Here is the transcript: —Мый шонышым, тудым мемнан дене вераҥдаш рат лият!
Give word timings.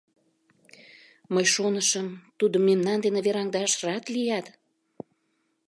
—Мый 1.33 1.45
шонышым, 1.53 2.07
тудым 2.39 2.63
мемнан 2.69 2.99
дене 3.05 3.19
вераҥдаш 3.25 3.71
рат 3.85 4.05
лият! 4.13 4.45